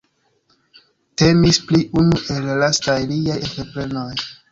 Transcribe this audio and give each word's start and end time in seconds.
Temis 1.21 1.59
pri 1.71 1.81
unu 2.03 2.17
el 2.37 2.39
la 2.47 2.55
lastaj 2.63 2.97
liaj 3.13 3.37
entreprenoj. 3.43 4.09